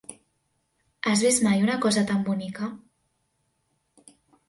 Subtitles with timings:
[1.11, 2.73] Has vist mai una cosa tan bonica?